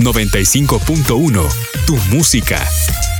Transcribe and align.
95.1, 0.00 1.48
tu 1.86 1.96
música. 2.10 3.17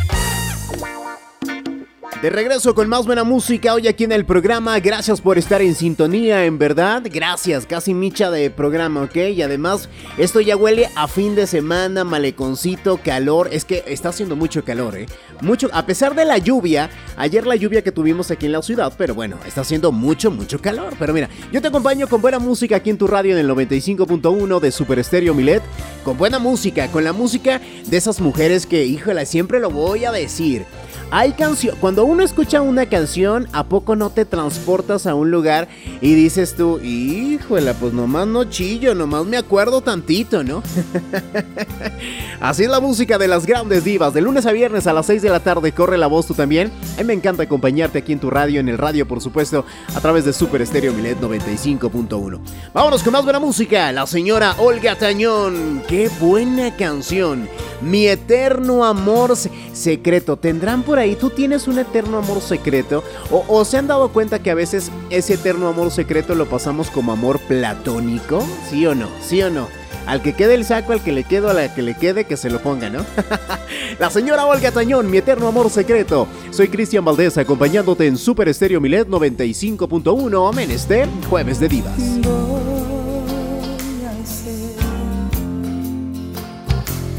De 2.22 2.30
regreso 2.30 2.74
con 2.74 2.88
más 2.88 3.06
buena 3.06 3.22
música 3.22 3.74
hoy 3.74 3.86
aquí 3.86 4.02
en 4.02 4.10
el 4.10 4.24
programa. 4.24 4.80
Gracias 4.80 5.20
por 5.20 5.38
estar 5.38 5.62
en 5.62 5.76
sintonía, 5.76 6.46
en 6.46 6.58
verdad. 6.58 7.04
Gracias, 7.04 7.64
casi 7.64 7.94
micha 7.94 8.28
de 8.32 8.50
programa, 8.50 9.02
¿ok? 9.02 9.16
Y 9.36 9.42
además, 9.42 9.88
esto 10.16 10.40
ya 10.40 10.56
huele 10.56 10.90
a 10.96 11.06
fin 11.06 11.36
de 11.36 11.46
semana, 11.46 12.02
maleconcito, 12.02 12.96
calor. 12.96 13.50
Es 13.52 13.64
que 13.64 13.84
está 13.86 14.08
haciendo 14.08 14.34
mucho 14.34 14.64
calor, 14.64 14.98
¿eh? 14.98 15.06
Mucho, 15.42 15.70
a 15.72 15.86
pesar 15.86 16.16
de 16.16 16.24
la 16.24 16.38
lluvia, 16.38 16.90
ayer 17.16 17.46
la 17.46 17.54
lluvia 17.54 17.82
que 17.82 17.92
tuvimos 17.92 18.32
aquí 18.32 18.46
en 18.46 18.52
la 18.52 18.62
ciudad, 18.62 18.92
pero 18.98 19.14
bueno, 19.14 19.36
está 19.46 19.60
haciendo 19.60 19.92
mucho, 19.92 20.32
mucho 20.32 20.60
calor. 20.60 20.94
Pero 20.98 21.14
mira, 21.14 21.28
yo 21.52 21.62
te 21.62 21.68
acompaño 21.68 22.08
con 22.08 22.20
buena 22.20 22.40
música 22.40 22.74
aquí 22.74 22.90
en 22.90 22.98
tu 22.98 23.06
radio 23.06 23.38
en 23.38 23.38
el 23.38 23.48
95.1 23.48 24.58
de 24.58 24.72
Super 24.72 24.98
Estéreo 24.98 25.34
Milet. 25.34 25.62
Con 26.02 26.18
buena 26.18 26.40
música, 26.40 26.88
con 26.88 27.04
la 27.04 27.12
música 27.12 27.60
de 27.86 27.96
esas 27.96 28.20
mujeres 28.20 28.66
que, 28.66 28.84
híjole, 28.84 29.24
siempre 29.24 29.60
lo 29.60 29.70
voy 29.70 30.04
a 30.04 30.10
decir 30.10 30.66
hay 31.10 31.32
canción, 31.32 31.76
cuando 31.80 32.04
uno 32.04 32.22
escucha 32.22 32.60
una 32.60 32.86
canción, 32.86 33.48
¿a 33.52 33.64
poco 33.64 33.96
no 33.96 34.10
te 34.10 34.24
transportas 34.24 35.06
a 35.06 35.14
un 35.14 35.30
lugar 35.30 35.68
y 36.00 36.14
dices 36.14 36.54
tú, 36.54 36.80
híjole, 36.80 37.72
pues 37.74 37.94
nomás 37.94 38.26
no 38.26 38.44
chillo, 38.44 38.94
nomás 38.94 39.24
me 39.24 39.38
acuerdo 39.38 39.80
tantito, 39.80 40.44
¿no? 40.44 40.62
Así 42.40 42.64
es 42.64 42.70
la 42.70 42.80
música 42.80 43.18
de 43.18 43.26
las 43.26 43.46
grandes 43.46 43.84
divas. 43.84 44.12
De 44.12 44.20
lunes 44.20 44.46
a 44.46 44.52
viernes 44.52 44.86
a 44.86 44.92
las 44.92 45.06
6 45.06 45.22
de 45.22 45.30
la 45.30 45.40
tarde 45.40 45.72
corre 45.72 45.98
la 45.98 46.06
voz 46.06 46.26
tú 46.26 46.34
también. 46.34 46.70
A 46.94 46.98
mí 46.98 47.04
me 47.04 47.14
encanta 47.14 47.42
acompañarte 47.42 47.98
aquí 47.98 48.12
en 48.12 48.20
tu 48.20 48.30
radio, 48.30 48.60
en 48.60 48.68
el 48.68 48.78
radio, 48.78 49.08
por 49.08 49.20
supuesto, 49.20 49.64
a 49.94 50.00
través 50.00 50.24
de 50.24 50.32
Super 50.32 50.62
Estéreo 50.62 50.92
Milet 50.92 51.18
95.1. 51.20 52.38
Vámonos 52.72 53.02
con 53.02 53.12
más 53.12 53.24
buena 53.24 53.40
música. 53.40 53.90
La 53.92 54.06
señora 54.06 54.54
Olga 54.58 54.96
Tañón. 54.96 55.82
Qué 55.88 56.10
buena 56.20 56.76
canción. 56.76 57.48
Mi 57.80 58.06
eterno 58.06 58.84
amor 58.84 59.36
secreto. 59.72 60.36
¿Tendrán 60.36 60.82
por 60.82 60.97
ahí, 60.98 61.16
tú 61.16 61.30
tienes 61.30 61.68
un 61.68 61.78
eterno 61.78 62.18
amor 62.18 62.40
secreto? 62.40 63.02
O, 63.30 63.64
se 63.64 63.78
han 63.78 63.86
dado 63.86 64.08
cuenta 64.08 64.40
que 64.40 64.50
a 64.50 64.54
veces 64.54 64.90
ese 65.10 65.34
eterno 65.34 65.68
amor 65.68 65.90
secreto 65.90 66.34
lo 66.34 66.46
pasamos 66.46 66.90
como 66.90 67.12
amor 67.12 67.38
platónico? 67.40 68.44
¿Sí 68.68 68.86
o 68.86 68.94
no? 68.94 69.08
¿Sí 69.20 69.42
o 69.42 69.50
no? 69.50 69.68
Al 70.06 70.22
que 70.22 70.32
quede 70.32 70.54
el 70.54 70.64
saco, 70.64 70.92
al 70.92 71.02
que 71.02 71.12
le 71.12 71.24
quede, 71.24 71.50
a 71.50 71.52
la 71.52 71.74
que 71.74 71.82
le 71.82 71.94
quede, 71.94 72.24
que 72.24 72.38
se 72.38 72.48
lo 72.48 72.62
ponga, 72.62 72.88
¿no? 72.88 73.04
la 73.98 74.08
señora 74.08 74.46
Olga 74.46 74.70
Tañón, 74.70 75.10
mi 75.10 75.18
eterno 75.18 75.48
amor 75.48 75.68
secreto. 75.68 76.26
Soy 76.50 76.68
Cristian 76.68 77.04
Valdés, 77.04 77.36
acompañándote 77.36 78.06
en 78.06 78.16
Super 78.16 78.48
Estéreo 78.48 78.80
Milet 78.80 79.06
95.1 79.06 80.54
Menester, 80.54 81.06
Jueves 81.28 81.60
de 81.60 81.68
Divas. 81.68 81.98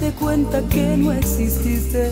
De 0.02 0.12
cuenta 0.20 0.62
que 0.70 0.98
no 0.98 1.12
exististe 1.12 2.10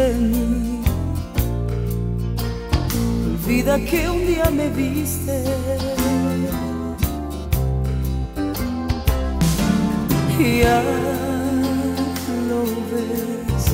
de 0.00 0.14
mí. 0.14 0.82
Olvida 3.26 3.78
que 3.78 4.08
un 4.08 4.26
día 4.26 4.48
me 4.50 4.68
viste. 4.70 5.44
Ya 10.62 10.82
lo 12.48 12.62
ves, 12.90 13.66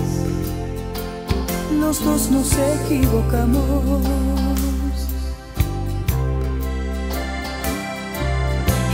los 1.80 2.04
dos 2.04 2.30
nos 2.30 2.52
equivocamos. 2.74 4.02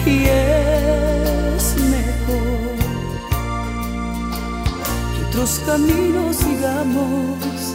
Y 0.07 0.52
otros 5.43 5.61
caminos 5.67 6.37
sigamos 6.37 7.75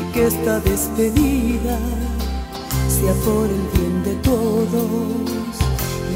y 0.00 0.12
que 0.14 0.28
esta 0.28 0.60
despedida 0.60 1.78
sea 2.88 3.12
por 3.24 3.50
el 3.50 3.62
bien 3.74 4.02
de 4.02 4.14
todos. 4.22 5.02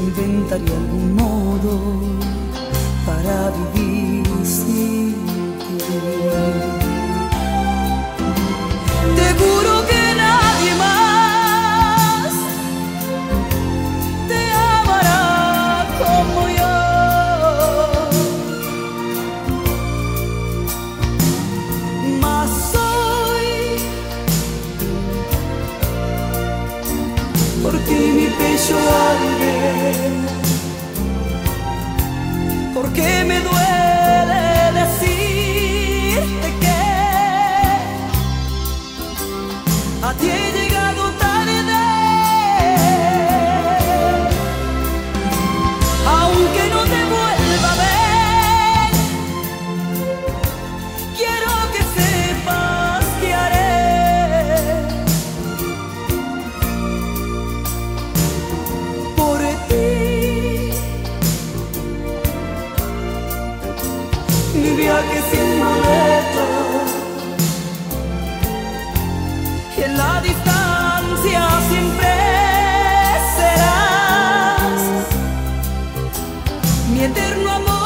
Inventaré 0.01 0.65
algún 0.75 1.13
modo 1.13 2.01
para 3.05 3.51
vivir 3.75 4.25
sin 4.43 5.13
ti. 5.59 6.66
mi 76.97 77.03
eterno 77.03 77.51
amor. 77.51 77.76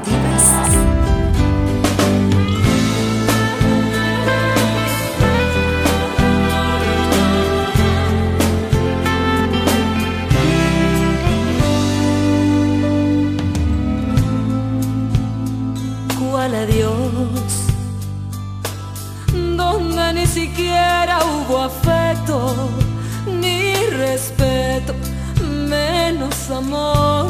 amor. 26.56 27.26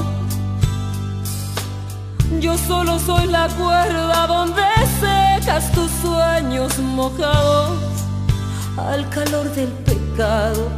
Yo 2.40 2.58
solo 2.58 3.00
soy 3.00 3.28
la 3.28 3.48
cuerda 3.50 4.28
donde 4.28 4.64
secas 5.00 5.72
tus 5.72 5.90
sueños 6.02 6.78
mojados 6.80 7.78
al 8.78 9.08
calor 9.10 9.50
del 9.56 9.70
pecado. 9.90 10.70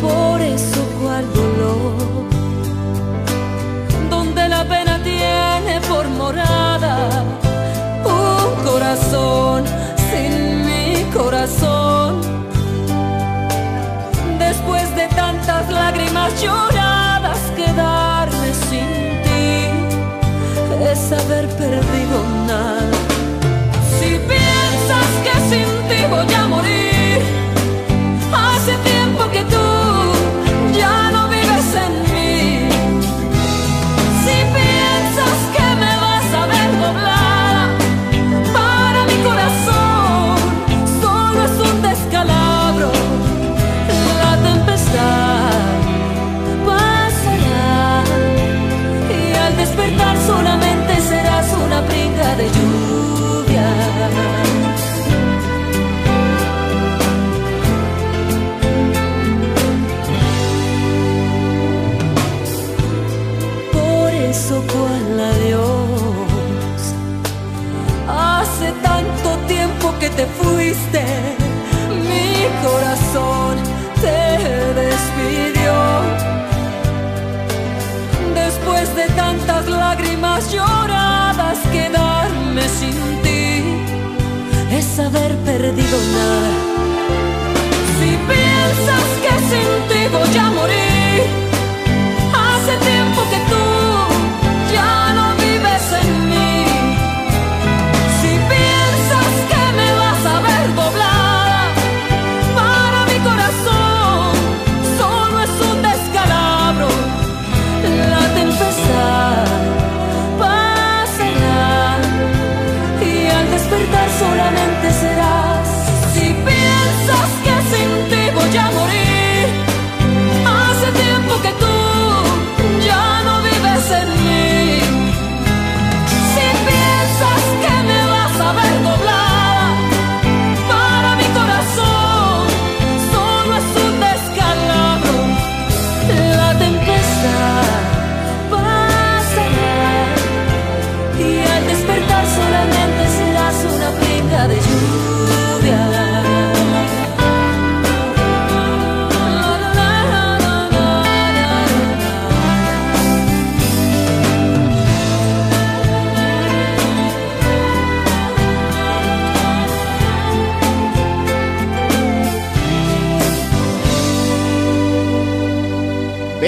Por 0.00 0.40
eso 0.40 0.80
cual 1.00 1.24
dolor, 1.34 1.94
donde 4.08 4.48
la 4.48 4.64
pena 4.64 5.02
tiene 5.02 5.80
por 5.88 6.08
morada 6.08 7.24
un 8.04 8.64
corazón 8.64 9.64
sin 10.10 10.64
mi 10.64 11.04
corazón. 11.12 12.29
Tantas 15.14 15.70
lágrimas 15.70 16.42
lloradas, 16.42 17.38
quedarme 17.56 18.54
sin 18.68 18.88
ti 19.24 19.30
es 20.90 21.12
haber 21.12 21.46
perdido 21.48 22.24
nada. 22.46 22.79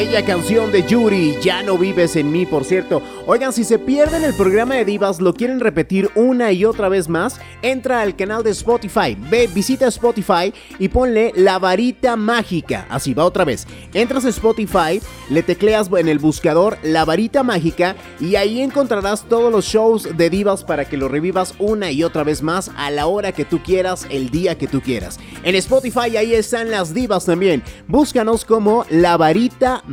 Bella 0.05 0.25
canción 0.25 0.73
de 0.73 0.85
Yuri, 0.85 1.37
Ya 1.41 1.63
no 1.63 1.79
vives 1.79 2.17
en 2.17 2.33
mí, 2.33 2.45
por 2.45 2.65
cierto. 2.65 3.01
Oigan, 3.25 3.53
si 3.53 3.63
se 3.63 3.79
pierden 3.79 4.25
el 4.25 4.35
programa 4.35 4.75
de 4.75 4.85
Divas, 4.85 5.21
lo 5.21 5.33
quieren 5.33 5.61
repetir 5.61 6.11
una 6.17 6.51
y 6.51 6.65
otra 6.65 6.89
vez 6.89 7.09
más, 7.09 7.41
entra 7.63 8.01
al 8.01 8.17
canal 8.17 8.43
de 8.43 8.51
Spotify, 8.51 9.17
ve, 9.31 9.49
visita 9.55 9.87
Spotify 9.87 10.53
y 10.81 10.89
ponle 10.89 11.33
La 11.37 11.61
Varita 11.61 12.17
Mágica. 12.17 12.85
Así 12.91 13.15
va 13.15 13.25
otra 13.25 13.45
vez. 13.45 13.65
Entras 13.95 14.25
a 14.25 14.31
Spotify, 14.31 15.01
le 15.31 15.45
tecleas 15.45 15.89
en 15.97 16.09
el 16.09 16.19
buscador 16.19 16.79
La 16.83 17.05
Varita 17.05 17.45
Mágica 17.45 17.95
y 18.19 18.35
ahí 18.35 18.61
encontrarás 18.61 19.29
todos 19.29 19.53
los 19.53 19.67
shows 19.67 20.17
de 20.17 20.31
Divas 20.31 20.65
para 20.65 20.85
que 20.85 20.97
lo 20.97 21.07
revivas 21.07 21.55
una 21.61 21.93
y 21.93 22.03
otra 22.03 22.25
vez 22.25 22.43
más 22.43 22.73
a 22.77 22.91
la 22.91 23.07
hora 23.07 23.31
que 23.31 23.45
tú 23.45 23.63
quieras, 23.63 24.09
el 24.11 24.31
día 24.31 24.59
que 24.59 24.67
tú 24.67 24.81
quieras. 24.81 25.21
En 25.45 25.55
Spotify 25.55 26.17
ahí 26.17 26.35
están 26.35 26.73
las 26.73 26.93
Divas 26.93 27.25
también. 27.25 27.63
Búscanos 27.87 28.45
como 28.45 28.85
La 28.91 29.17
Varita 29.17 29.85
Mágica, 29.87 29.92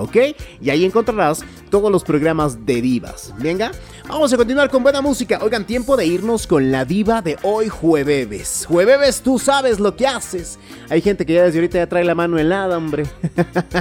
¿ok? 0.00 0.16
Y 0.60 0.70
ahí 0.70 0.84
encontrarás 0.84 1.44
todos 1.70 1.90
los 1.90 2.04
programas 2.04 2.64
de 2.66 2.80
divas. 2.80 3.34
Venga, 3.38 3.72
vamos 4.08 4.32
a 4.32 4.36
continuar 4.36 4.70
con 4.70 4.82
buena 4.82 5.00
música. 5.00 5.40
Oigan, 5.42 5.66
tiempo 5.66 5.96
de 5.96 6.06
irnos 6.06 6.46
con 6.46 6.70
la 6.70 6.84
diva 6.84 7.22
de 7.22 7.38
hoy, 7.42 7.68
jueves. 7.68 8.66
Jueves, 8.68 9.22
tú 9.22 9.38
sabes 9.38 9.80
lo 9.80 9.96
que 9.96 10.06
haces. 10.06 10.58
Hay 10.90 11.00
gente 11.00 11.26
que 11.26 11.34
ya 11.34 11.44
desde 11.44 11.58
ahorita 11.58 11.78
ya 11.78 11.88
trae 11.88 12.04
la 12.04 12.14
mano 12.14 12.38
helada, 12.38 12.76
hombre. 12.76 13.04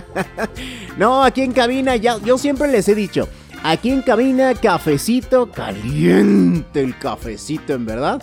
no, 0.98 1.24
aquí 1.24 1.42
en 1.42 1.52
cabina, 1.52 1.96
ya, 1.96 2.18
yo 2.20 2.38
siempre 2.38 2.72
les 2.72 2.88
he 2.88 2.96
dicho. 2.96 3.28
Aquí 3.64 3.92
en 3.92 4.02
cabina, 4.02 4.56
cafecito 4.56 5.52
caliente, 5.52 6.82
el 6.82 6.98
cafecito, 6.98 7.74
en 7.74 7.86
verdad. 7.86 8.22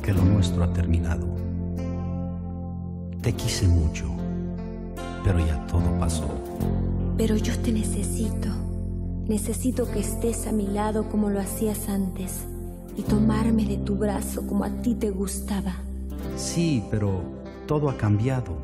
que 0.03 0.13
lo 0.13 0.23
nuestro 0.23 0.63
ha 0.65 0.73
terminado. 0.73 1.27
Te 3.23 3.33
quise 3.35 3.69
mucho, 3.69 4.07
pero 5.25 5.39
ya 5.39 5.67
todo 5.67 5.99
pasó. 5.99 6.27
Pero 7.17 7.37
yo 7.37 7.57
te 7.59 7.73
necesito. 7.73 8.49
Necesito 9.27 9.91
que 9.91 10.01
estés 10.01 10.47
a 10.47 10.53
mi 10.53 10.67
lado 10.67 11.09
como 11.09 11.31
lo 11.31 11.41
hacías 11.41 11.89
antes 11.89 12.45
y 12.97 13.03
tomarme 13.03 13.65
de 13.65 13.79
tu 13.79 13.97
brazo 13.97 14.47
como 14.47 14.65
a 14.65 14.71
ti 14.83 14.95
te 14.95 15.11
gustaba. 15.11 15.77
Sí, 16.37 16.83
pero 16.91 17.23
todo 17.67 17.89
ha 17.89 17.97
cambiado. 17.97 18.57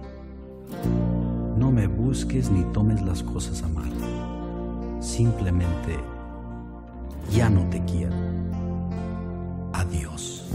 No 1.57 1.71
me 1.71 1.87
busques 1.87 2.51
ni 2.51 2.65
tomes 2.73 3.03
las 3.03 3.23
cosas 3.23 3.63
a 3.63 3.69
mal. 3.69 3.91
Simplemente 5.01 5.97
ya 7.33 7.49
no 7.49 7.63
te 7.71 7.85
quiero. 7.85 8.15
Adiós. 9.73 10.49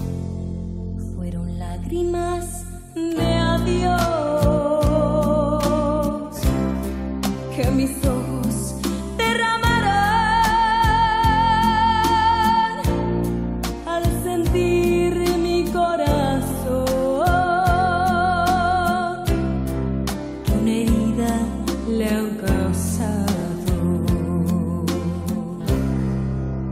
Fueron 1.15 1.57
lágrimas 1.57 2.65
de 2.93 3.35
adiós 3.35 4.92
mis 7.75 7.91
ojos 8.05 8.75
derramaron 9.17 9.63
al 13.87 14.03
sentir 14.23 15.15
mi 15.39 15.65
corazón 15.71 16.13
una 20.61 20.71
herida 20.71 21.39
le 21.89 22.09
han 22.09 22.29
causado. 22.37 23.25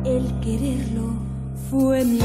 El 0.05 0.39
quererlo 0.41 1.13
fue 1.69 2.05
mi 2.05 2.19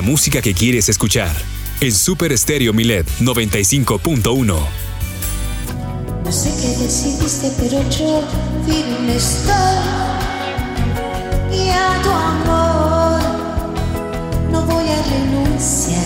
La 0.00 0.06
música 0.06 0.40
que 0.40 0.54
quieres 0.54 0.88
escuchar 0.88 1.30
en 1.82 1.92
Super 1.92 2.32
Estéreo 2.32 2.72
Milet 2.72 3.06
95.1. 3.20 4.58
No 6.24 6.32
sé 6.32 6.50
qué 6.58 6.68
decidiste, 6.82 7.52
pero 7.60 7.82
yo 7.90 8.22
firme 8.64 9.14
estoy. 9.14 9.54
Y 11.52 11.68
a 11.68 12.00
tu 12.02 12.08
amor 12.08 13.20
no 14.50 14.62
voy 14.62 14.88
a 14.88 15.02
renunciar. 15.02 16.00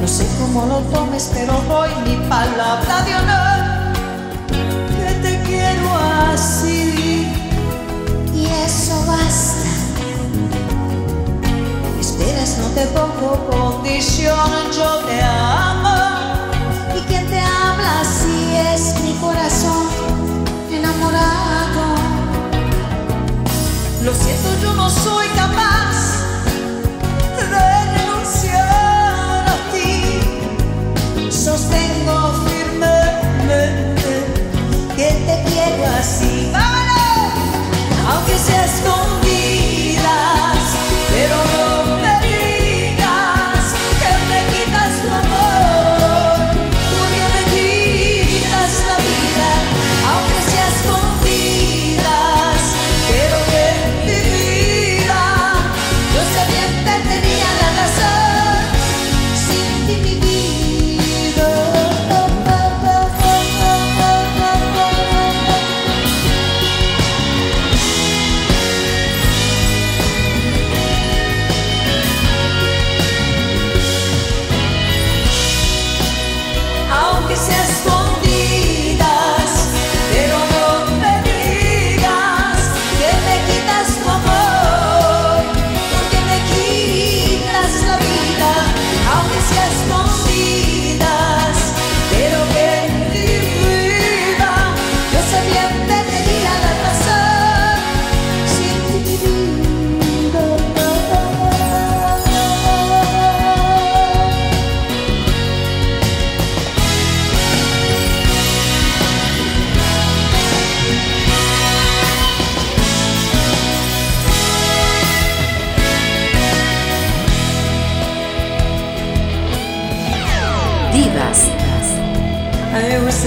No 0.00 0.06
sé 0.06 0.24
cómo 0.38 0.66
lo 0.66 0.78
tomes, 0.96 1.28
pero 1.34 1.60
doy 1.62 1.90
mi 2.06 2.14
palabra 2.28 3.02
de 3.02 3.14
honor. 3.16 3.63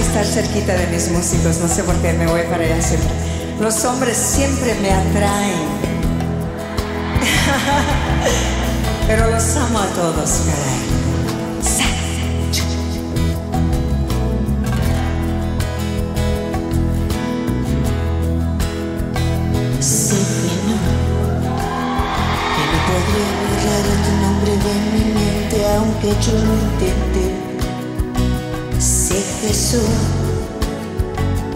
Estar 0.00 0.24
cerquita 0.24 0.74
de 0.74 0.86
mis 0.88 1.10
músicos, 1.10 1.58
no 1.58 1.68
sé 1.68 1.82
por 1.82 1.94
qué 1.96 2.12
me 2.12 2.26
voy 2.26 2.42
para 2.42 2.64
allá 2.64 2.80
siempre. 2.80 3.08
Los 3.60 3.84
hombres 3.84 4.16
siempre 4.16 4.74
me 4.80 4.90
atraen. 4.90 5.58
Pero 9.06 9.30
los 9.30 9.56
amo 9.56 9.78
a 9.80 9.86
todos, 9.86 10.30
caray. 10.46 10.88
Sé 19.80 20.14
que 20.14 20.54
no, 20.68 20.76
que 22.54 22.64
no 22.70 22.78
podré 22.88 23.22
borrar 23.40 23.86
tu 24.04 24.12
nombre 24.22 24.52
de 24.52 24.74
mi 24.92 25.04
mente 25.14 25.56
aunque 25.74 26.08
yo 26.24 26.32
lo 26.32 26.52
intente. 26.54 27.27
Son 29.52 29.80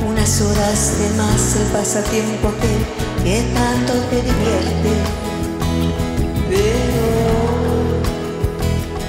unas 0.09 0.41
horas 0.41 0.99
de 0.99 1.09
más 1.17 1.57
el 1.57 1.67
pasatiempo 1.73 2.51
que, 2.61 3.23
que 3.23 3.43
tanto 3.53 3.93
te 4.11 4.17
divierte. 4.17 4.91
Pero 6.49 7.03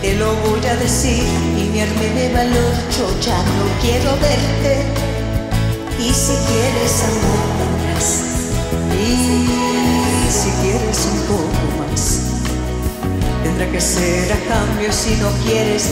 te 0.01 0.15
lo 0.15 0.35
voy 0.35 0.65
a 0.67 0.75
decir 0.75 1.23
y 1.57 1.79
arme 1.79 2.09
de 2.09 2.33
valor, 2.33 2.73
yo 2.97 3.07
ya 3.21 3.37
no 3.37 3.65
quiero 3.81 4.11
verte. 4.19 4.85
Y 5.99 6.13
si 6.13 6.33
quieres 6.47 7.03
amor 7.03 7.41
tendrás. 7.59 8.07
Y 9.01 10.29
si 10.29 10.49
quieres 10.61 11.07
un 11.11 11.19
poco 11.27 11.63
más, 11.79 12.03
tendrá 13.43 13.71
que 13.71 13.81
ser 13.81 14.31
a 14.31 14.39
cambio 14.47 14.91
si 14.91 15.15
no 15.15 15.29
quieres. 15.45 15.89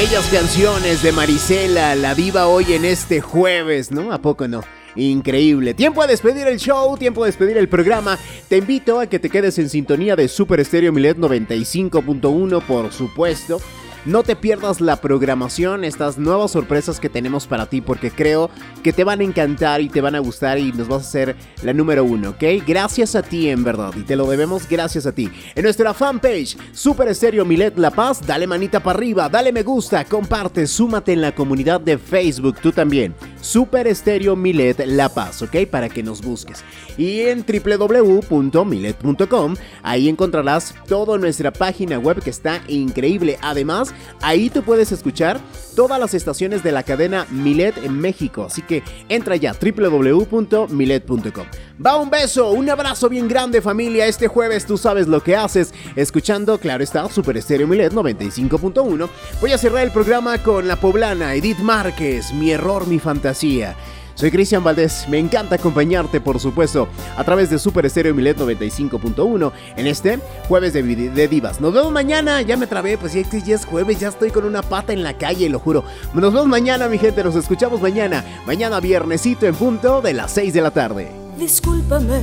Bellas 0.00 0.30
canciones 0.30 1.02
de 1.02 1.12
Marisela, 1.12 1.94
la 1.94 2.14
diva 2.14 2.46
hoy 2.46 2.72
en 2.72 2.86
este 2.86 3.20
jueves, 3.20 3.90
¿no? 3.90 4.12
¿A 4.12 4.22
poco 4.22 4.48
no? 4.48 4.62
Increíble. 4.96 5.74
Tiempo 5.74 6.00
a 6.00 6.06
despedir 6.06 6.46
el 6.46 6.58
show, 6.58 6.96
tiempo 6.96 7.22
a 7.22 7.26
despedir 7.26 7.58
el 7.58 7.68
programa. 7.68 8.18
Te 8.48 8.56
invito 8.56 8.98
a 8.98 9.06
que 9.06 9.18
te 9.18 9.28
quedes 9.28 9.58
en 9.58 9.68
sintonía 9.68 10.16
de 10.16 10.26
Super 10.28 10.58
Estéreo 10.58 10.90
Milet 10.90 11.18
95.1, 11.18 12.62
por 12.62 12.90
supuesto. 12.94 13.60
No 14.06 14.22
te 14.22 14.34
pierdas 14.34 14.80
la 14.80 14.96
programación, 14.96 15.84
estas 15.84 16.16
nuevas 16.16 16.52
sorpresas 16.52 17.00
que 17.00 17.10
tenemos 17.10 17.46
para 17.46 17.66
ti, 17.66 17.82
porque 17.82 18.10
creo 18.10 18.48
que 18.82 18.94
te 18.94 19.04
van 19.04 19.20
a 19.20 19.24
encantar 19.24 19.82
y 19.82 19.90
te 19.90 20.00
van 20.00 20.14
a 20.14 20.20
gustar 20.20 20.58
y 20.58 20.72
nos 20.72 20.88
vas 20.88 21.02
a 21.02 21.08
hacer 21.08 21.36
la 21.62 21.74
número 21.74 22.02
uno, 22.02 22.30
¿ok? 22.30 22.42
Gracias 22.66 23.14
a 23.14 23.22
ti, 23.22 23.50
en 23.50 23.62
verdad, 23.62 23.92
y 23.94 24.00
te 24.00 24.16
lo 24.16 24.26
debemos 24.26 24.66
gracias 24.66 25.04
a 25.04 25.12
ti. 25.12 25.28
En 25.54 25.64
nuestra 25.64 25.92
fanpage, 25.92 26.56
Super 26.72 27.08
Estéreo 27.08 27.44
Milet 27.44 27.76
La 27.76 27.90
Paz, 27.90 28.26
dale 28.26 28.46
manita 28.46 28.80
para 28.80 28.98
arriba, 28.98 29.28
dale 29.28 29.52
me 29.52 29.62
gusta, 29.62 30.02
comparte, 30.06 30.66
súmate 30.66 31.12
en 31.12 31.20
la 31.20 31.34
comunidad 31.34 31.82
de 31.82 31.98
Facebook, 31.98 32.56
tú 32.62 32.72
también. 32.72 33.14
Super 33.42 33.86
Estéreo 33.86 34.34
Milet 34.34 34.82
La 34.86 35.10
Paz, 35.10 35.42
¿ok? 35.42 35.66
Para 35.70 35.90
que 35.90 36.02
nos 36.02 36.22
busques. 36.22 36.64
Y 36.96 37.20
en 37.20 37.44
www.milet.com, 37.44 39.56
ahí 39.82 40.08
encontrarás 40.08 40.74
toda 40.88 41.18
nuestra 41.18 41.52
página 41.52 41.98
web 41.98 42.22
que 42.22 42.30
está 42.30 42.62
increíble. 42.66 43.38
Además, 43.42 43.89
ahí 44.20 44.50
tú 44.50 44.62
puedes 44.62 44.92
escuchar 44.92 45.40
todas 45.74 45.98
las 45.98 46.14
estaciones 46.14 46.62
de 46.62 46.72
la 46.72 46.82
cadena 46.82 47.26
Milet 47.30 47.78
en 47.78 47.98
México. 47.98 48.44
Así 48.44 48.62
que 48.62 48.82
entra 49.08 49.36
ya, 49.36 49.54
www.milet.com. 49.54 51.46
Va 51.84 51.96
un 51.96 52.10
beso, 52.10 52.50
un 52.50 52.68
abrazo 52.68 53.08
bien 53.08 53.28
grande 53.28 53.62
familia. 53.62 54.06
Este 54.06 54.28
jueves 54.28 54.66
tú 54.66 54.76
sabes 54.76 55.08
lo 55.08 55.22
que 55.22 55.36
haces. 55.36 55.72
Escuchando, 55.96 56.58
claro 56.58 56.84
está, 56.84 57.08
Super 57.08 57.36
Estéreo 57.36 57.66
Milet 57.66 57.92
95.1. 57.92 59.08
Voy 59.40 59.52
a 59.52 59.58
cerrar 59.58 59.84
el 59.84 59.92
programa 59.92 60.42
con 60.42 60.68
la 60.68 60.76
poblana 60.76 61.34
Edith 61.34 61.60
Márquez, 61.60 62.32
Mi 62.32 62.50
error, 62.50 62.86
mi 62.86 62.98
fantasía. 62.98 63.76
Soy 64.20 64.30
Cristian 64.30 64.62
Valdés, 64.62 65.06
me 65.08 65.18
encanta 65.18 65.54
acompañarte 65.54 66.20
por 66.20 66.38
supuesto 66.38 66.88
a 67.16 67.24
través 67.24 67.48
de 67.48 67.58
Super 67.58 67.86
Estéreo 67.86 68.14
Milet 68.14 68.36
95.1 68.36 69.50
en 69.76 69.86
este 69.86 70.18
jueves 70.46 70.74
de, 70.74 70.82
divas. 71.26 71.58
Nos 71.58 71.72
vemos 71.72 71.90
mañana, 71.90 72.42
ya 72.42 72.58
me 72.58 72.66
trabé, 72.66 72.98
pues 72.98 73.14
ya, 73.14 73.22
ya 73.22 73.54
es 73.54 73.64
jueves, 73.64 73.98
ya 73.98 74.08
estoy 74.08 74.30
con 74.30 74.44
una 74.44 74.60
pata 74.60 74.92
en 74.92 75.02
la 75.02 75.16
calle, 75.16 75.48
lo 75.48 75.58
juro. 75.58 75.84
Nos 76.12 76.34
vemos 76.34 76.46
mañana 76.48 76.86
mi 76.88 76.98
gente, 76.98 77.24
nos 77.24 77.34
escuchamos 77.34 77.80
mañana, 77.80 78.22
mañana 78.44 78.78
viernesito 78.78 79.46
en 79.46 79.54
punto 79.54 80.02
de 80.02 80.12
las 80.12 80.32
6 80.32 80.52
de 80.52 80.60
la 80.60 80.70
tarde. 80.70 81.08
Discúlpame 81.38 82.20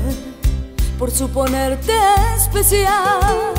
por 0.99 1.09
suponerte 1.09 1.93
especial, 2.35 3.55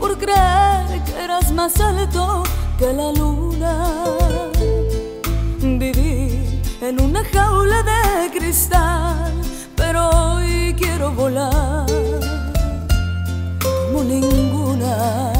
por 0.00 0.18
creer 0.18 1.04
que 1.06 1.22
eras 1.22 1.52
más 1.52 1.78
alto 1.80 2.42
que 2.80 2.92
la 2.92 3.12
luna. 3.12 3.94
Viví 5.60 6.17
en 6.88 7.02
una 7.02 7.22
jaula 7.22 7.82
de 7.82 8.30
cristal, 8.38 9.34
pero 9.76 10.08
hoy 10.08 10.74
quiero 10.78 11.12
volar 11.12 11.84
como 13.62 14.04
ninguna. 14.04 15.30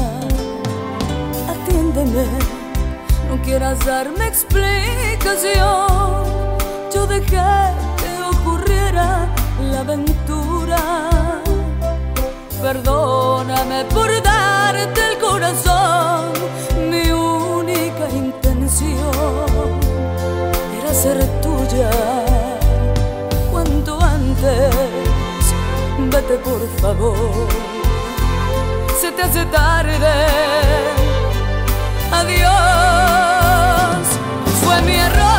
Atiéndeme, 1.49 2.25
no 3.29 3.41
quieras 3.41 3.83
darme 3.83 4.27
explicación. 4.27 5.87
Yo 6.93 7.07
dejé 7.07 7.41
que 7.99 8.11
ocurriera 8.31 9.27
la 9.71 9.79
aventura. 9.79 10.77
Perdóname 12.61 13.85
por 13.85 14.09
darte 14.21 15.01
el 15.11 15.17
corazón. 15.17 16.31
Mi 16.91 17.09
única 17.11 18.07
intención 18.13 19.79
era 20.79 20.93
ser 20.93 21.38
Cuanto 23.51 23.99
antes, 24.01 24.75
vete 26.11 26.35
por 26.39 26.61
favor. 26.81 27.47
Se 28.99 29.11
te 29.13 29.21
hace 29.23 29.45
tarde. 29.45 30.15
Adiós. 32.11 32.47
Fue 34.61 34.81
mi 34.81 34.95
error, 34.95 35.38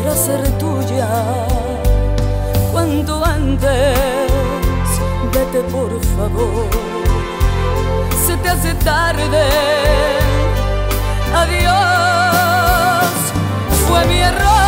era 0.00 0.14
ser 0.14 0.42
tuya. 0.58 1.08
Cuanto 2.72 3.24
antes, 3.24 3.98
vete 5.32 5.60
por 5.70 5.90
favor 6.16 6.90
te 8.42 8.48
hace 8.48 8.74
tarde. 8.74 9.48
Adiós, 11.34 11.72
fue 13.88 14.04
mi 14.06 14.18
error, 14.18 14.59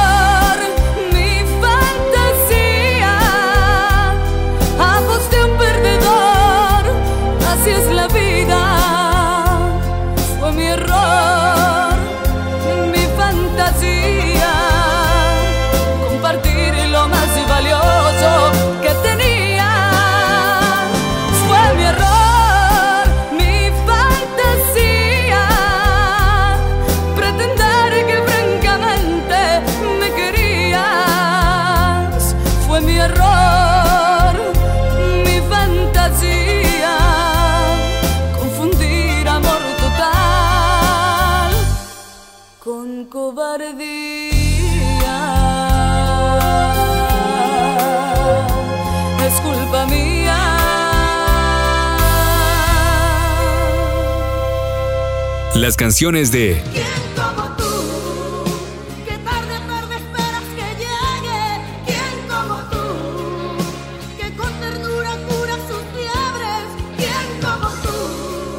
como 57.07 57.57
tú? 57.57 57.73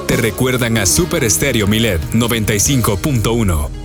te 0.07 0.15
recuerdan 0.15 0.77
a 0.77 0.85
Super 0.85 1.25
Estéreo 1.25 1.67
Milet 1.67 1.99
95.1. 2.13 3.82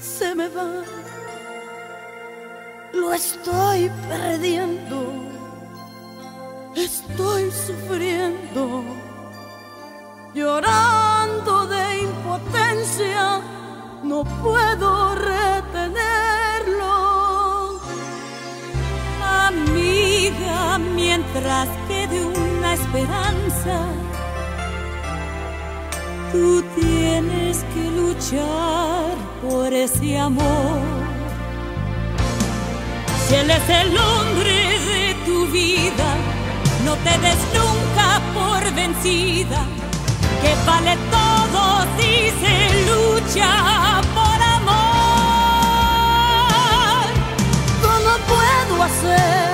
se 0.00 0.34
me 0.34 0.48
va. 0.48 0.82
Lo 2.92 3.12
estoy 3.12 3.90
perdiendo. 4.08 5.12
Estoy 6.76 7.50
sufriendo. 7.50 8.84
Llorando 10.34 11.66
de 11.66 12.02
impotencia. 12.02 13.40
No 14.02 14.24
puedo 14.42 15.14
retenerlo. 15.14 16.04
Amiga, 19.22 20.78
mientras 20.78 21.68
quede 21.88 22.24
una 22.24 22.74
esperanza, 22.74 23.86
tú 26.32 26.62
tienes 26.76 27.64
que 27.72 27.90
luchar 27.90 29.23
por 29.48 29.72
ese 29.72 30.18
amor. 30.18 30.80
Si 33.26 33.34
él 33.34 33.50
es 33.50 33.68
el 33.68 33.96
hombre 33.96 34.78
de 34.90 35.14
tu 35.24 35.46
vida, 35.48 36.08
no 36.84 36.94
te 37.04 37.18
des 37.24 37.38
nunca 37.58 38.20
por 38.32 38.60
vencida, 38.74 39.60
que 40.42 40.54
vale 40.66 40.96
todo 41.10 41.62
si 41.96 42.12
se 42.42 42.56
lucha 42.88 43.50
por 44.14 44.38
amor. 44.58 44.84
¿Cómo 47.82 48.12
puedo 48.28 48.82
hacer? 48.82 49.53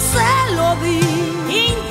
se 0.00 0.54
lo 0.54 0.74
di. 0.82 1.89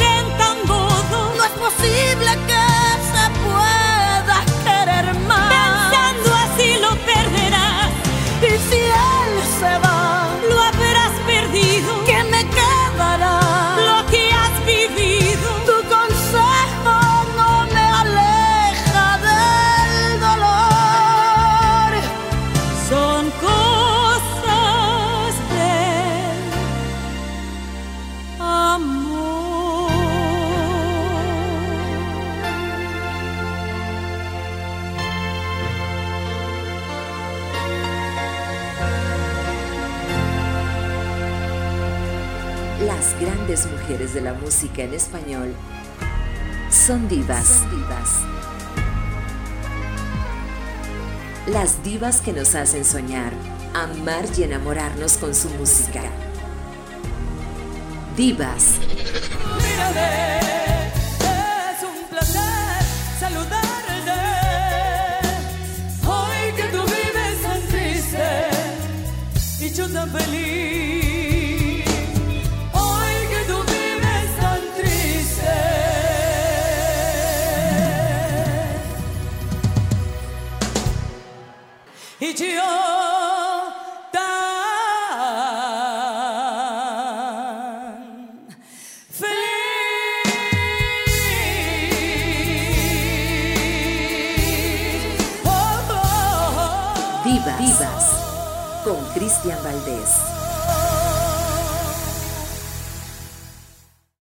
Mujeres 43.89 44.13
de 44.13 44.21
la 44.21 44.35
música 44.35 44.83
en 44.83 44.93
español 44.93 45.55
son 46.69 47.09
divas. 47.09 47.45
Son 47.47 47.71
divas. 47.71 48.19
Las 51.47 51.83
divas 51.83 52.21
que 52.21 52.31
nos 52.31 52.53
hacen 52.53 52.85
soñar, 52.85 53.33
amar 53.73 54.25
y 54.37 54.43
enamorarnos 54.43 55.17
con 55.17 55.33
su 55.33 55.49
música. 55.49 56.03
Divas. 58.15 58.75
Mírame, 59.57 60.39
es 61.71 61.83
un 61.83 62.09
placer 62.11 62.83
saludarte. 63.19 64.11
Hoy 66.05 66.53
que 66.55 66.63
tú 66.65 66.83
vives 66.83 67.41
tan 67.41 67.61
triste 67.69 68.27
y 69.61 69.73
yo 69.73 69.89
tan 69.89 70.11
feliz. 70.11 70.78
Yo. 82.39 82.89
Divas. 97.59 98.83
Con 98.85 98.95
Cristian 99.13 99.61
Valdés. 99.63 100.18